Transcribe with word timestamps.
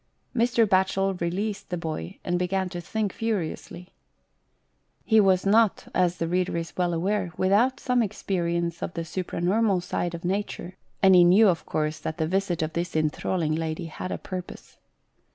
Mr. 0.35 0.67
Batchel 0.67 1.21
released 1.21 1.69
the 1.69 1.77
boy, 1.77 2.17
and 2.23 2.39
began 2.39 2.69
to 2.69 2.81
think 2.81 3.13
furiously. 3.13 3.89
He 5.05 5.19
was 5.19 5.45
not, 5.45 5.89
as 5.93 6.17
the 6.17 6.27
reader 6.27 6.57
is 6.57 6.75
well 6.75 6.95
aware, 6.95 7.31
without 7.37 7.79
some 7.79 8.01
experience 8.01 8.81
of 8.81 8.95
the 8.95 9.03
supranormal 9.05 9.83
side 9.83 10.15
of 10.15 10.21
80 10.21 10.21
GHOST 10.25 10.57
TALES. 10.57 10.65
nature, 10.67 10.77
and 11.03 11.13
he 11.13 11.23
knew 11.23 11.47
of 11.49 11.67
course 11.67 11.99
that 11.99 12.17
the 12.17 12.25
visit 12.25 12.63
of 12.63 12.73
this 12.73 12.95
enthralling 12.95 13.53
lady 13.53 13.85
had 13.85 14.11
a 14.11 14.17
purpose. 14.17 14.79